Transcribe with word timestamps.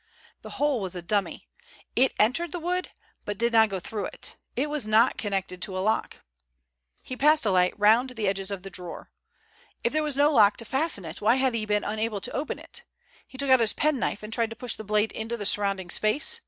The 0.41 0.49
hole 0.57 0.81
was 0.81 0.95
a 0.95 1.03
dummy. 1.03 1.47
It 1.95 2.15
entered 2.17 2.51
the 2.51 2.59
wood 2.59 2.89
but 3.23 3.37
did 3.37 3.53
not 3.53 3.69
go 3.69 3.79
through 3.79 4.05
it. 4.05 4.35
It 4.55 4.67
was 4.67 4.87
not 4.87 5.15
connected 5.15 5.61
to 5.61 5.77
a 5.77 5.79
lock. 5.79 6.21
He 7.03 7.15
passed 7.15 7.43
the 7.43 7.51
light 7.51 7.77
round 7.77 8.09
the 8.09 8.27
edges 8.27 8.49
of 8.49 8.63
the 8.63 8.71
drawer. 8.71 9.11
If 9.83 9.93
there 9.93 10.01
was 10.01 10.17
no 10.17 10.31
lock 10.33 10.57
to 10.57 10.65
fasten 10.65 11.05
it 11.05 11.21
why 11.21 11.35
had 11.35 11.53
he 11.53 11.67
been 11.67 11.83
unable 11.83 12.19
to 12.19 12.35
open 12.35 12.57
it? 12.57 12.81
He 13.27 13.37
took 13.37 13.51
out 13.51 13.59
his 13.59 13.73
penknife 13.73 14.23
and 14.23 14.33
tried 14.33 14.49
to 14.49 14.55
push 14.55 14.73
the 14.73 14.83
blade 14.83 15.11
into 15.11 15.37
the 15.37 15.45
surrounding 15.45 15.91
space. 15.91 16.39